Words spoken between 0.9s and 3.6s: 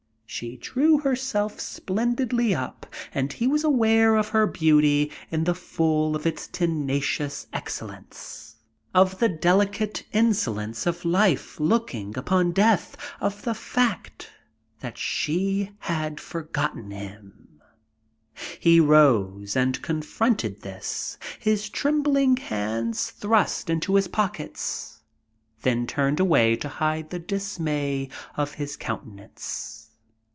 herself splendidly up, and he